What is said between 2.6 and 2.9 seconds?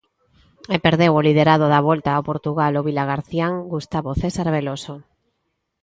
o